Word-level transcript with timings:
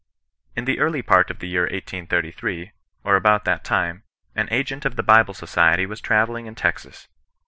"In 0.57 0.65
the 0.65 0.79
early 0.79 1.03
part 1.03 1.29
of 1.29 1.37
the 1.37 1.47
year 1.47 1.61
1833, 1.65 2.71
or 3.03 3.15
about 3.15 3.45
that 3.45 3.63
time, 3.63 4.01
an 4.35 4.47
agent 4.49 4.83
of 4.83 4.95
the 4.95 5.03
Bible 5.03 5.35
Society 5.35 5.85
was 5.85 6.01
trayeUing 6.01 6.47
in. 6.47 6.55
Texas. 6.55 7.07